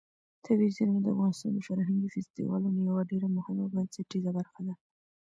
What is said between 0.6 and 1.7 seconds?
زیرمې د افغانستان د